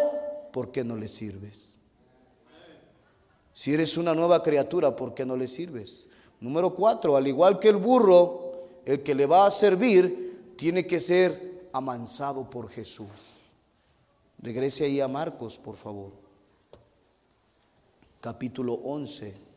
[0.52, 1.78] ¿por qué no le sirves?
[3.54, 6.08] Si eres una nueva criatura, ¿por qué no le sirves?
[6.40, 8.54] Número cuatro, al igual que el burro,
[8.86, 13.08] el que le va a servir tiene que ser amansado por Jesús.
[14.40, 16.12] Regrese ahí a Marcos, por favor.
[18.20, 19.51] Capítulo 11.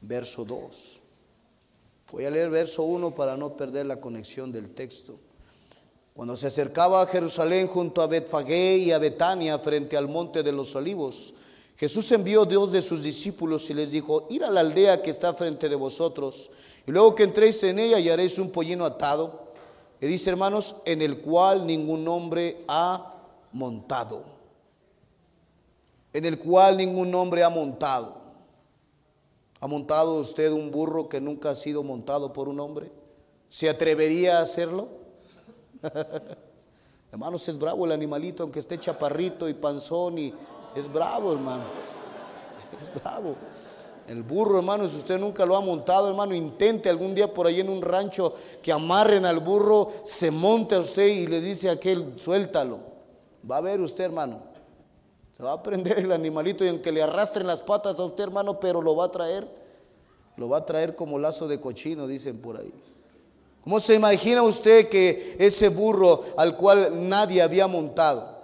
[0.00, 1.00] Verso 2.
[2.12, 5.18] Voy a leer verso 1 para no perder la conexión del texto.
[6.14, 10.52] Cuando se acercaba a Jerusalén junto a Betfagé y a Betania frente al monte de
[10.52, 11.34] los olivos,
[11.76, 15.32] Jesús envió dos de sus discípulos y les dijo, ir a la aldea que está
[15.32, 16.50] frente de vosotros,
[16.84, 19.48] y luego que entréis en ella y haréis un pollino atado,
[20.00, 23.14] y dice hermanos, en el cual ningún hombre ha
[23.52, 24.24] montado,
[26.12, 28.27] en el cual ningún hombre ha montado.
[29.60, 32.90] ¿Ha montado usted un burro que nunca ha sido montado por un hombre?
[33.48, 34.88] ¿Se atrevería a hacerlo?
[37.12, 40.34] Hermanos, es bravo el animalito, aunque esté chaparrito y panzón y
[40.76, 41.64] es bravo, hermano.
[42.80, 43.34] Es bravo.
[44.06, 47.60] El burro, hermano, si usted nunca lo ha montado, hermano, intente algún día por ahí
[47.60, 51.72] en un rancho que amarren al burro, se monte a usted y le dice a
[51.72, 52.78] aquel, suéltalo.
[53.50, 54.40] Va a ver usted, hermano.
[55.38, 58.58] Se va a prender el animalito y aunque le arrastren las patas a usted, hermano,
[58.58, 59.48] pero lo va a traer,
[60.36, 62.74] lo va a traer como lazo de cochino, dicen por ahí.
[63.62, 68.36] ¿Cómo se imagina usted que ese burro al cual nadie había montado?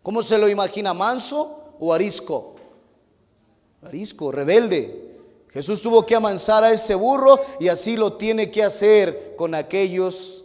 [0.00, 0.94] ¿Cómo se lo imagina?
[0.94, 2.54] ¿Manso o arisco?
[3.82, 5.16] Arisco, rebelde.
[5.48, 10.44] Jesús tuvo que amansar a ese burro y así lo tiene que hacer con aquellos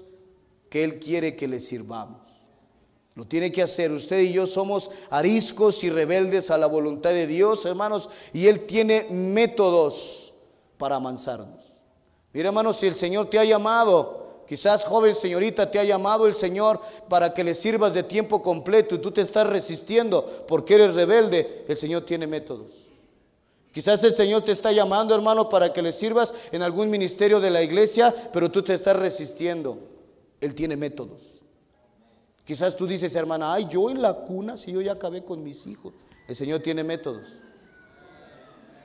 [0.71, 2.26] que Él quiere que le sirvamos.
[3.17, 3.91] Lo tiene que hacer.
[3.91, 8.67] Usted y yo somos ariscos y rebeldes a la voluntad de Dios, hermanos, y Él
[8.67, 10.35] tiene métodos
[10.77, 11.63] para amansarnos.
[12.31, 16.33] Mira, hermanos, si el Señor te ha llamado, quizás joven señorita, te ha llamado el
[16.35, 20.93] Señor para que le sirvas de tiempo completo y tú te estás resistiendo porque eres
[20.93, 22.83] rebelde, el Señor tiene métodos.
[23.71, 27.49] Quizás el Señor te está llamando, hermano, para que le sirvas en algún ministerio de
[27.49, 29.79] la iglesia, pero tú te estás resistiendo.
[30.39, 31.36] Él tiene métodos.
[32.47, 35.67] Quizás tú dices, hermana, ay, yo en la cuna, si yo ya acabé con mis
[35.67, 35.93] hijos.
[36.29, 37.39] El Señor tiene métodos.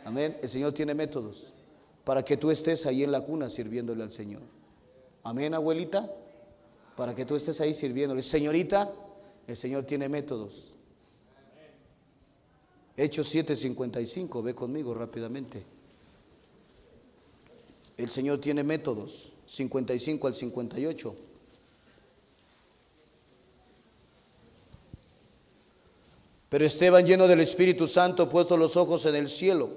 [0.05, 0.37] Amén.
[0.43, 1.53] El Señor tiene métodos
[2.03, 4.43] para que tú estés ahí en la cuna sirviéndole al Señor.
[5.23, 6.13] Amén, abuelita.
[6.97, 8.21] Para que tú estés ahí sirviéndole.
[8.23, 8.93] Señorita,
[9.47, 10.75] el Señor tiene métodos.
[12.97, 15.63] Hechos 7:55, ve conmigo rápidamente.
[17.97, 21.15] El Señor tiene métodos, 55 al 58.
[26.53, 29.71] Pero Esteban, lleno del Espíritu Santo, puesto los ojos en el cielo,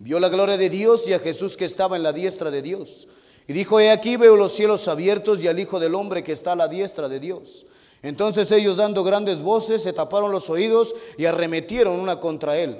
[0.00, 3.06] vio la gloria de Dios y a Jesús que estaba en la diestra de Dios.
[3.46, 6.50] Y dijo, he aquí veo los cielos abiertos y al Hijo del Hombre que está
[6.50, 7.64] a la diestra de Dios.
[8.02, 12.76] Entonces ellos dando grandes voces se taparon los oídos y arremetieron una contra él.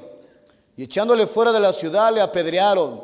[0.77, 3.01] Y echándole fuera de la ciudad le apedrearon.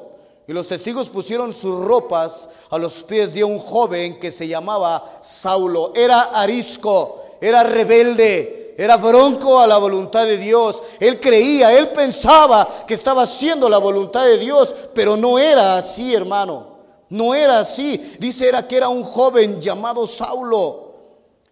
[0.49, 5.21] Y los testigos pusieron sus ropas a los pies de un joven que se llamaba
[5.23, 5.93] Saulo.
[5.95, 10.83] Era arisco, era rebelde, era bronco a la voluntad de Dios.
[11.01, 16.15] Él creía, él pensaba que estaba haciendo la voluntad de Dios, pero no era así,
[16.15, 16.77] hermano.
[17.09, 18.17] No era así.
[18.19, 20.87] Dice era que era un joven llamado Saulo.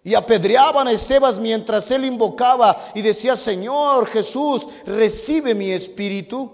[0.03, 6.51] Y apedreaban a Esteban mientras él invocaba y decía, Señor Jesús, recibe mi espíritu.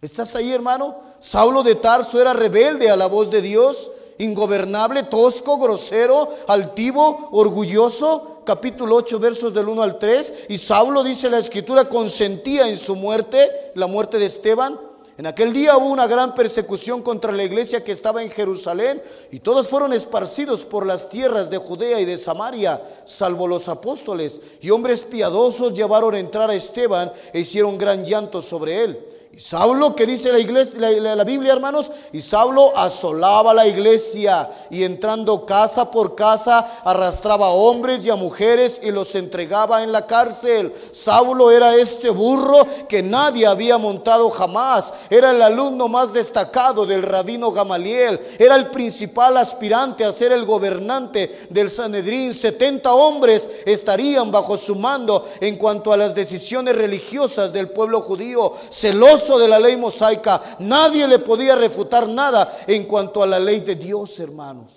[0.00, 0.94] ¿Estás ahí, hermano?
[1.18, 8.29] Saulo de Tarso era rebelde a la voz de Dios, ingobernable, tosco, grosero, altivo, orgulloso.
[8.44, 10.34] Capítulo 8, versos del 1 al 3.
[10.48, 14.78] Y Saulo, dice la escritura, consentía en su muerte, la muerte de Esteban.
[15.18, 19.40] En aquel día hubo una gran persecución contra la iglesia que estaba en Jerusalén y
[19.40, 24.40] todos fueron esparcidos por las tierras de Judea y de Samaria, salvo los apóstoles.
[24.62, 28.98] Y hombres piadosos llevaron a entrar a Esteban e hicieron gran llanto sobre él.
[29.32, 34.82] Y Saulo, que dice la, iglesia, la, Biblia, hermanos, y Saulo asolaba la iglesia y
[34.82, 40.04] entrando casa por casa arrastraba a hombres y a mujeres y los entregaba en la
[40.04, 40.74] cárcel.
[40.90, 44.92] Saulo era este burro que nadie había montado jamás.
[45.08, 48.18] Era el alumno más destacado del rabino Gamaliel.
[48.36, 52.34] Era el principal aspirante a ser el gobernante del Sanedrín.
[52.34, 58.54] 70 hombres estarían bajo su mando en cuanto a las decisiones religiosas del pueblo judío.
[58.70, 60.56] Celoso de la ley mosaica.
[60.60, 64.72] Nadie le podía refutar nada en cuanto a la ley de Dios, hermanos.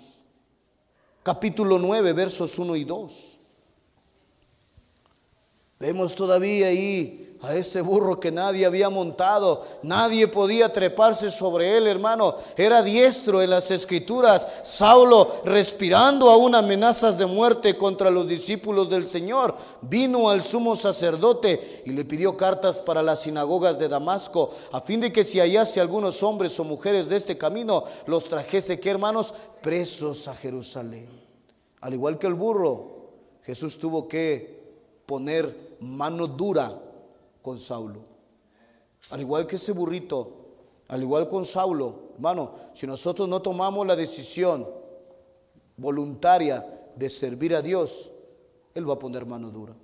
[1.22, 3.38] Capítulo 9, versos 1 y 2.
[5.84, 11.86] Vemos todavía ahí a ese burro que nadie había montado, nadie podía treparse sobre él,
[11.86, 12.36] hermano.
[12.56, 14.48] Era diestro en las escrituras.
[14.62, 21.82] Saulo, respirando aún amenazas de muerte contra los discípulos del Señor, vino al sumo sacerdote
[21.84, 25.82] y le pidió cartas para las sinagogas de Damasco, a fin de que si hallase
[25.82, 31.10] algunos hombres o mujeres de este camino, los trajese, que hermanos, presos a Jerusalén.
[31.82, 33.10] Al igual que el burro,
[33.42, 34.63] Jesús tuvo que
[35.06, 36.72] poner mano dura
[37.42, 38.00] con Saulo.
[39.10, 40.32] Al igual que ese burrito,
[40.88, 44.66] al igual con Saulo, hermano, si nosotros no tomamos la decisión
[45.76, 46.64] voluntaria
[46.96, 48.10] de servir a Dios,
[48.74, 49.74] Él va a poner mano dura.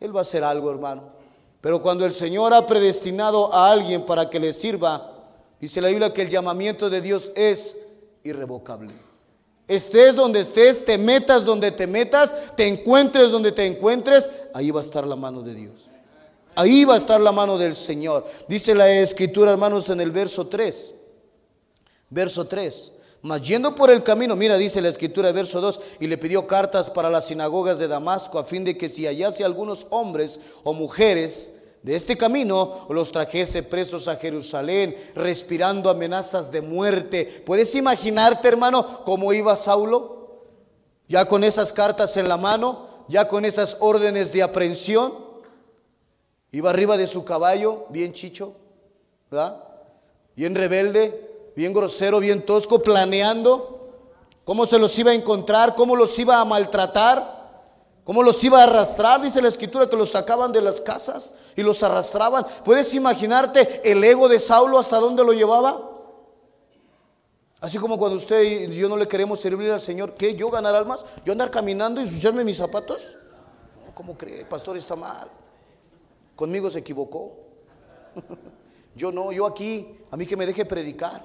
[0.00, 1.02] Él va a hacer algo, hermano.
[1.60, 5.14] Pero cuando el Señor ha predestinado a alguien para que le sirva,
[5.60, 7.88] dice la Biblia que el llamamiento de Dios es
[8.22, 8.92] irrevocable.
[9.68, 14.80] Estés donde estés, te metas donde te metas, te encuentres donde te encuentres, ahí va
[14.80, 15.86] a estar la mano de Dios.
[16.54, 18.24] Ahí va a estar la mano del Señor.
[18.48, 20.94] Dice la escritura, hermanos, en el verso 3.
[22.08, 22.92] Verso 3.
[23.22, 26.88] Mas yendo por el camino, mira, dice la escritura, verso 2, y le pidió cartas
[26.88, 31.55] para las sinagogas de Damasco, a fin de que si hallase algunos hombres o mujeres
[31.86, 37.44] de este camino, los trajese presos a Jerusalén, respirando amenazas de muerte.
[37.46, 40.42] ¿Puedes imaginarte, hermano, cómo iba Saulo?
[41.06, 45.12] Ya con esas cartas en la mano, ya con esas órdenes de aprehensión.
[46.50, 48.52] Iba arriba de su caballo, bien chicho,
[49.30, 49.62] ¿verdad?
[50.34, 53.92] Bien rebelde, bien grosero, bien tosco, planeando
[54.42, 57.35] cómo se los iba a encontrar, cómo los iba a maltratar,
[58.06, 59.20] cómo los iba a arrastrar.
[59.20, 62.46] Dice la escritura que los sacaban de las casas y los arrastraban.
[62.64, 65.92] ¿Puedes imaginarte el ego de Saulo hasta dónde lo llevaba?
[67.60, 70.34] Así como cuando usted y yo no le queremos servir al Señor, ¿qué?
[70.34, 71.04] ¿Yo ganar almas?
[71.24, 73.16] ¿Yo andar caminando y ensuciarme mis zapatos?
[73.92, 74.44] ¿Cómo cree?
[74.44, 75.28] pastor está mal.
[76.36, 77.32] Conmigo se equivocó.
[78.94, 81.22] Yo no, yo aquí, a mí que me deje predicar.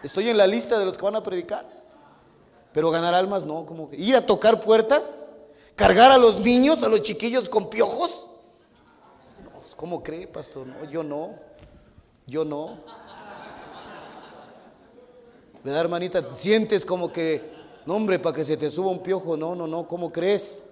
[0.00, 1.66] Estoy en la lista de los que van a predicar.
[2.72, 5.18] Pero ganar almas no, como que ir a tocar puertas,
[5.74, 8.30] cargar a los niños, a los chiquillos con piojos.
[9.52, 10.66] Pues, ¿Cómo cree, pastor?
[10.66, 11.34] No, yo no.
[12.26, 12.78] Yo no.
[15.64, 16.36] ¿Verdad, hermanita?
[16.36, 17.42] Sientes como que,
[17.86, 19.36] no, hombre, para que se te suba un piojo.
[19.36, 19.86] No, no, no.
[19.86, 20.70] ¿Cómo crees?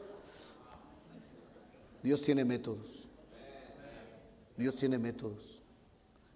[2.03, 3.09] Dios tiene métodos.
[4.57, 5.63] Dios tiene métodos.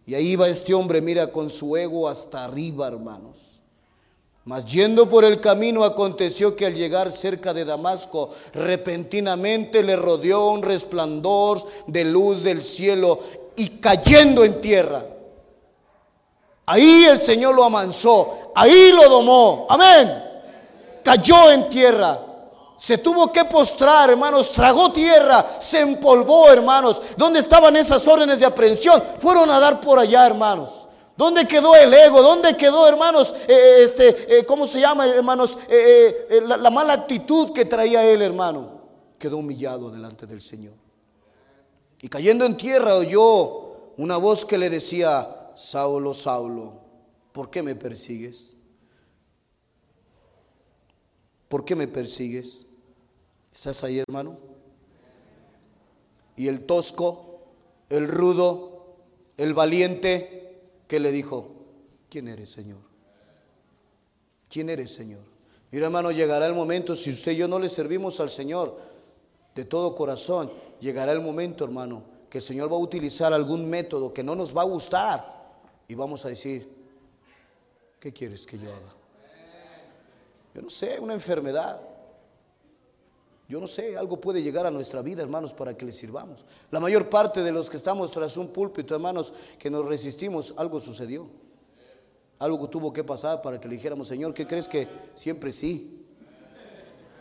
[0.04, 3.61] Y ahí va este hombre, mira, con su ego hasta arriba, hermanos.
[4.44, 10.50] Mas yendo por el camino aconteció que al llegar cerca de Damasco, repentinamente le rodeó
[10.50, 13.20] un resplandor de luz del cielo
[13.54, 15.04] y cayendo en tierra.
[16.66, 19.66] Ahí el Señor lo amansó, ahí lo domó.
[19.68, 20.22] Amén.
[21.04, 22.20] Cayó en tierra
[22.76, 27.00] Se tuvo que postrar, hermanos, tragó tierra, se empolvó, hermanos.
[27.16, 29.00] ¿Dónde estaban esas órdenes de aprehensión?
[29.20, 30.88] Fueron a dar por allá, hermanos.
[31.16, 32.22] ¿Dónde quedó el ego?
[32.22, 35.58] ¿Dónde quedó, hermanos, eh, eh, este, eh, ¿cómo se llama, hermanos?
[36.44, 38.80] la, la mala actitud que traía él, hermano.
[39.18, 40.74] Quedó humillado delante del Señor.
[42.00, 46.80] Y cayendo en tierra oyó una voz que le decía, Saulo, Saulo,
[47.32, 48.56] ¿por qué me persigues?
[51.48, 52.66] ¿Por qué me persigues?
[53.52, 54.38] ¿Estás ahí, hermano?
[56.36, 57.42] Y el tosco,
[57.90, 58.96] el rudo,
[59.36, 60.41] el valiente,
[60.92, 61.48] que le dijo,
[62.10, 62.76] ¿quién eres, Señor?
[64.50, 65.22] ¿Quién eres, Señor?
[65.70, 68.78] Mira, hermano, llegará el momento, si usted y yo no le servimos al Señor
[69.54, 74.12] de todo corazón, llegará el momento, hermano, que el Señor va a utilizar algún método
[74.12, 75.24] que no nos va a gustar
[75.88, 76.68] y vamos a decir,
[77.98, 78.92] ¿qué quieres que yo haga?
[80.54, 81.80] Yo no sé, una enfermedad,
[83.52, 86.42] yo no sé, algo puede llegar a nuestra vida, hermanos, para que le sirvamos.
[86.70, 90.80] La mayor parte de los que estamos tras un púlpito, hermanos, que nos resistimos, algo
[90.80, 91.28] sucedió.
[92.38, 96.02] Algo tuvo que pasar para que le dijéramos, Señor, ¿qué crees que siempre sí?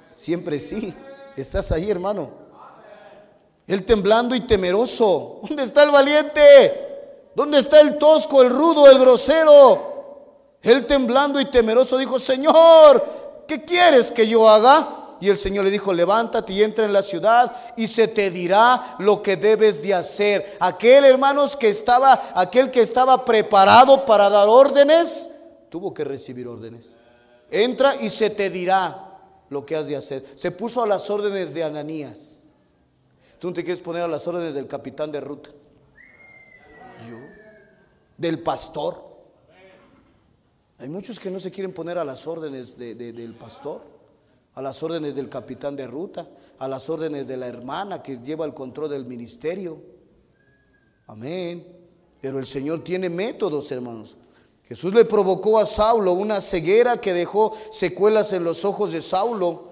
[0.10, 0.94] Siempre sí.
[1.36, 2.30] Estás ahí, hermano.
[3.68, 5.42] Él temblando y temeroso.
[5.46, 6.40] ¿Dónde está el valiente?
[7.36, 10.56] ¿Dónde está el tosco, el rudo, el grosero?
[10.62, 13.04] Él temblando y temeroso dijo, Señor,
[13.50, 15.01] ¿qué quieres que yo haga?
[15.22, 18.96] Y el Señor le dijo, levántate y entra en la ciudad y se te dirá
[18.98, 20.58] lo que debes de hacer.
[20.60, 26.88] Aquel, hermanos, que estaba, aquel que estaba preparado para dar órdenes, tuvo que recibir órdenes.
[27.52, 29.20] Entra y se te dirá
[29.50, 30.26] lo que has de hacer.
[30.34, 32.46] Se puso a las órdenes de Ananías.
[33.38, 35.52] Tú no te quieres poner a las órdenes del capitán de ruta.
[37.08, 37.18] Yo.
[38.18, 38.98] Del pastor.
[40.80, 43.91] Hay muchos que no se quieren poner a las órdenes del pastor
[44.54, 46.28] a las órdenes del capitán de ruta,
[46.60, 49.78] a las órdenes de la hermana que lleva el control del ministerio.
[51.08, 51.66] Amén.
[52.22, 54.18] Pero el Señor tiene métodos, hermanos.
[54.64, 59.70] Jesús le provocó a Saulo una ceguera que dejó secuelas en los ojos de Saulo,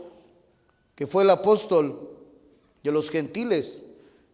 [0.96, 2.10] que fue el apóstol
[2.84, 3.89] de los gentiles.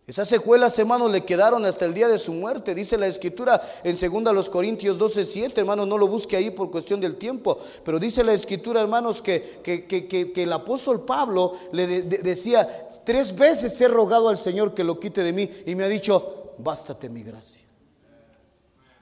[0.08, 2.76] Esas secuelas, hermanos, le quedaron hasta el día de su muerte.
[2.76, 7.02] Dice la escritura en 2 Corintios 12, 7, hermanos, no lo busque ahí por cuestión
[7.02, 7.58] del tiempo.
[7.84, 13.88] Pero dice la escritura, hermanos, que, que, el apóstol Pablo le decía, tres veces he
[13.88, 17.66] rogado al Señor que lo quite de mí y me ha dicho, bástate mi gracia.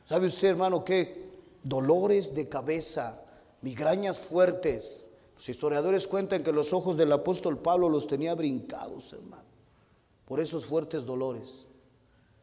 [0.05, 1.21] ¿Sabe usted, hermano, qué?
[1.63, 3.21] Dolores de cabeza,
[3.61, 5.09] migrañas fuertes.
[5.35, 9.42] Los historiadores cuentan que los ojos del apóstol Pablo los tenía brincados, hermano
[10.25, 11.67] por esos fuertes dolores.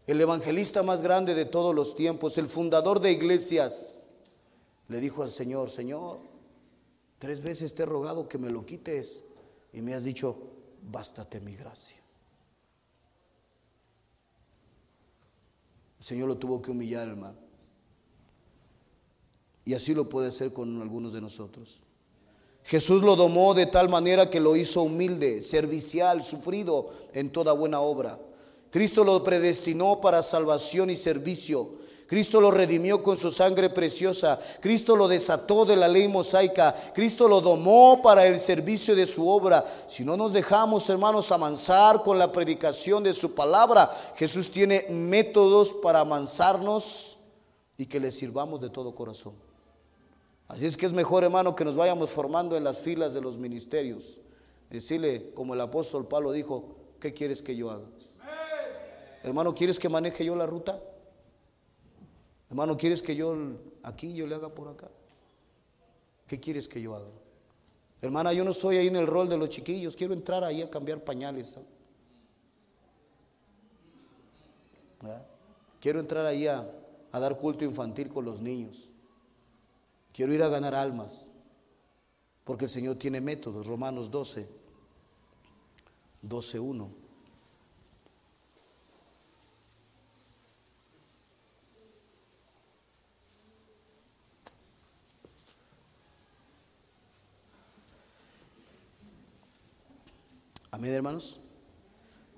[0.07, 4.07] El evangelista más grande de todos los tiempos, el fundador de iglesias,
[4.89, 6.19] le dijo al Señor, Señor,
[7.19, 9.25] tres veces te he rogado que me lo quites
[9.73, 10.37] y me has dicho,
[10.83, 11.97] bástate mi gracia.
[15.99, 17.37] El Señor lo tuvo que humillar, hermano.
[19.65, 21.87] Y así lo puede hacer con algunos de nosotros.
[22.65, 27.81] Jesús lo domó de tal manera que lo hizo humilde, servicial, sufrido en toda buena
[27.81, 28.19] obra.
[28.71, 31.81] Cristo lo predestinó para salvación y servicio.
[32.07, 34.37] Cristo lo redimió con su sangre preciosa.
[34.61, 36.75] Cristo lo desató de la ley mosaica.
[36.93, 39.65] Cristo lo domó para el servicio de su obra.
[39.87, 45.73] Si no nos dejamos, hermanos, amansar con la predicación de su palabra, Jesús tiene métodos
[45.83, 47.19] para amansarnos
[47.79, 49.50] y que le sirvamos de todo corazón.
[50.51, 53.39] Así es que es mejor, hermano, que nos vayamos formando en las filas de los
[53.39, 54.19] ministerios.
[54.69, 57.85] Decirle, como el apóstol Pablo dijo, ¿qué quieres que yo haga?
[59.23, 60.83] Hermano, ¿quieres que maneje yo la ruta?
[62.49, 63.37] Hermano, ¿quieres que yo
[63.85, 64.89] aquí, yo le haga por acá?
[66.27, 67.07] ¿Qué quieres que yo haga?
[68.03, 70.69] Hermana, yo no estoy ahí en el rol de los chiquillos, quiero entrar ahí a
[70.69, 71.61] cambiar pañales.
[75.81, 76.69] Quiero entrar ahí a
[77.13, 78.97] dar culto infantil con los niños.
[80.13, 81.33] Quiero ir a ganar almas,
[82.45, 83.67] porque el Señor tiene métodos.
[83.67, 84.49] Romanos 12,
[86.23, 86.91] 12, 1.
[100.73, 101.41] Amén, hermanos.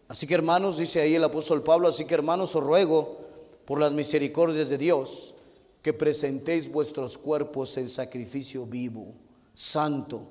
[0.08, 3.18] Así que hermanos, dice ahí el apóstol Pablo, así que hermanos os ruego
[3.64, 5.34] por las misericordias de Dios
[5.82, 9.14] que presentéis vuestros cuerpos en sacrificio vivo,
[9.52, 10.28] santo,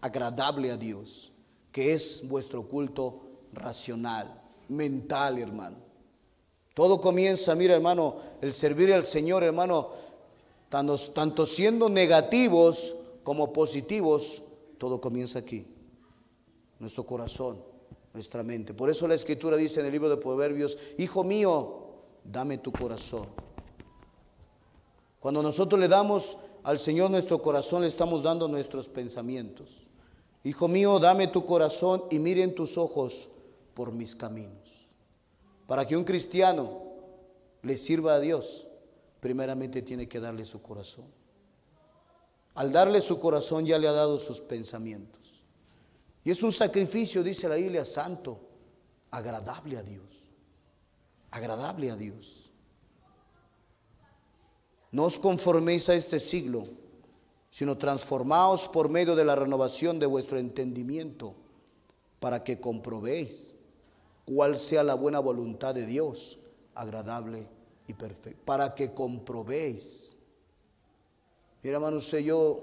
[0.00, 1.30] agradable a Dios,
[1.70, 3.20] que es vuestro culto
[3.52, 5.76] racional, mental, hermano.
[6.74, 9.90] Todo comienza, mira, hermano, el servir al Señor, hermano,
[10.68, 14.42] tanto, tanto siendo negativos como positivos,
[14.78, 15.66] todo comienza aquí.
[16.80, 17.60] nuestro corazón,
[18.14, 18.74] nuestra mente.
[18.74, 21.86] Por eso la escritura dice en el libro de Proverbios, Hijo mío,
[22.24, 23.26] dame tu corazón.
[25.20, 29.88] Cuando nosotros le damos al Señor nuestro corazón, le estamos dando nuestros pensamientos.
[30.44, 33.30] Hijo mío, dame tu corazón y miren tus ojos
[33.74, 34.94] por mis caminos.
[35.66, 36.82] Para que un cristiano
[37.62, 38.66] le sirva a Dios,
[39.20, 41.06] primeramente tiene que darle su corazón.
[42.54, 45.46] Al darle su corazón ya le ha dado sus pensamientos.
[46.24, 48.40] Y es un sacrificio, dice la Biblia, santo,
[49.10, 50.04] agradable a Dios.
[51.30, 52.47] Agradable a Dios.
[54.90, 56.64] No os conforméis a este siglo,
[57.50, 61.34] sino transformaos por medio de la renovación de vuestro entendimiento,
[62.20, 63.56] para que comprobéis
[64.24, 66.38] cuál sea la buena voluntad de Dios,
[66.74, 67.46] agradable
[67.86, 68.40] y perfecta.
[68.44, 70.18] Para que comprobéis.
[71.62, 72.62] Mira, hermano, usted y yo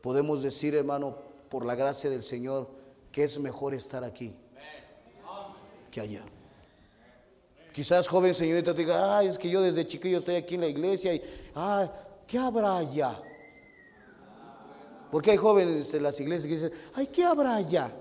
[0.00, 1.16] podemos decir, hermano,
[1.48, 2.68] por la gracia del Señor,
[3.12, 4.36] que es mejor estar aquí
[5.94, 6.24] que allá.
[7.74, 11.12] Quizás joven señorita diga, ay, es que yo desde chiquillo estoy aquí en la iglesia
[11.12, 11.20] y,
[11.56, 11.90] ay,
[12.24, 13.20] ¿qué habrá allá?
[15.10, 17.92] Porque hay jóvenes en las iglesias que dicen, ay, ¿qué habrá allá?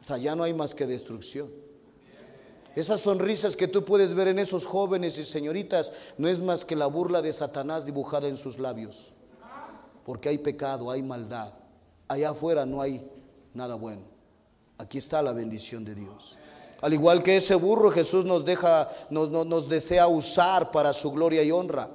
[0.00, 1.48] O sea, ya no hay más que destrucción.
[2.74, 6.74] Esas sonrisas que tú puedes ver en esos jóvenes y señoritas no es más que
[6.74, 9.12] la burla de Satanás dibujada en sus labios.
[10.04, 11.52] Porque hay pecado, hay maldad.
[12.08, 13.08] Allá afuera no hay
[13.54, 14.02] nada bueno.
[14.76, 16.36] Aquí está la bendición de Dios.
[16.80, 21.50] Al igual que ese burro, Jesús nos deja, nos, desea usar para su gloria y
[21.50, 21.90] honra.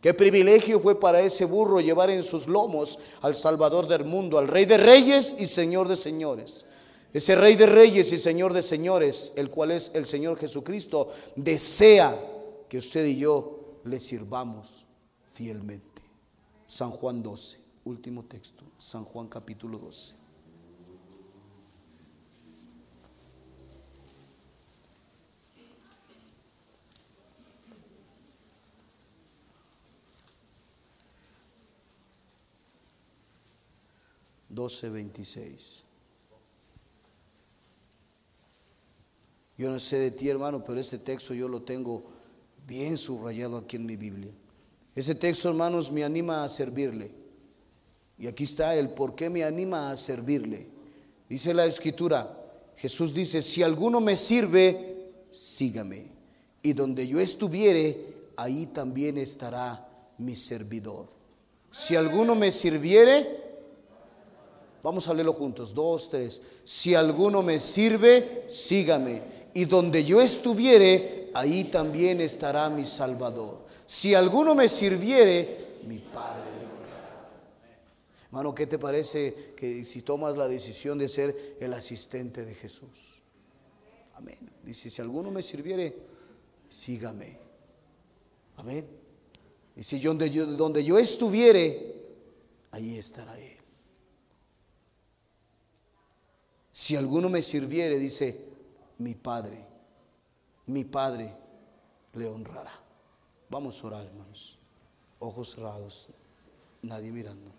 [0.00, 4.46] Qué privilegio fue para ese burro llevar en sus lomos al Salvador del mundo, al
[4.46, 6.66] Rey de Reyes y Señor de Señores.
[7.14, 12.14] Ese Rey de Reyes y Señor de Señores, el cual es el Señor Jesucristo, desea
[12.68, 14.84] que usted y yo le sirvamos
[15.32, 16.02] fielmente.
[16.66, 20.25] San Juan 12, último texto, San Juan capítulo 12.
[34.56, 35.84] 12:26.
[39.58, 42.04] Yo no sé de ti, hermano, pero este texto yo lo tengo
[42.66, 44.32] bien subrayado aquí en mi Biblia.
[44.94, 47.10] Ese texto, hermanos, me anima a servirle.
[48.18, 50.66] Y aquí está el por qué me anima a servirle.
[51.28, 52.36] Dice la escritura,
[52.76, 56.10] Jesús dice, si alguno me sirve, sígame.
[56.62, 59.86] Y donde yo estuviere, ahí también estará
[60.18, 61.08] mi servidor.
[61.70, 63.45] Si alguno me sirviere,
[64.86, 65.74] Vamos a leerlo juntos.
[65.74, 66.40] Dos, tres.
[66.62, 69.20] Si alguno me sirve, sígame.
[69.52, 73.66] Y donde yo estuviere, ahí también estará mi Salvador.
[73.84, 77.30] Si alguno me sirviere, mi Padre le honrará.
[78.26, 83.24] Hermano, ¿qué te parece que si tomas la decisión de ser el asistente de Jesús?
[84.14, 84.38] Amén.
[84.62, 85.96] Dice, si alguno me sirviere,
[86.68, 87.36] sígame.
[88.54, 88.86] Amén.
[89.74, 92.04] Y si yo, donde, yo, donde yo estuviere,
[92.70, 93.55] ahí estará Él.
[96.76, 98.38] Si alguno me sirviere, dice,
[98.98, 99.64] mi Padre,
[100.66, 101.34] mi Padre
[102.12, 102.78] le honrará.
[103.48, 104.58] Vamos a orar, hermanos.
[105.18, 106.10] Ojos cerrados,
[106.82, 107.50] nadie mirando.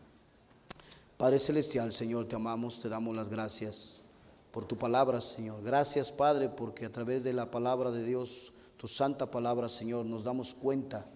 [1.17, 4.03] Padre Celestial, Señor, te amamos, te damos las gracias
[4.51, 5.63] por tu palabra, Señor.
[5.63, 10.25] Gracias, Padre, porque a través de la palabra de Dios, tu santa palabra, Señor, nos
[10.25, 11.07] damos cuenta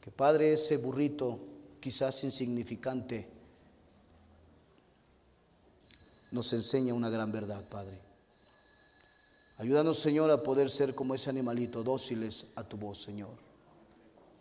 [0.00, 1.38] que, Padre, ese burrito
[1.80, 3.28] quizás insignificante,
[6.32, 7.98] nos enseña una gran verdad, Padre.
[9.58, 13.34] Ayúdanos, Señor, a poder ser como ese animalito, dóciles a tu voz, Señor.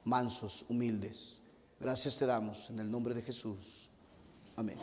[0.05, 1.41] Mansos, humildes.
[1.79, 3.89] Gracias te damos en el nombre de Jesús.
[4.55, 4.77] Amén.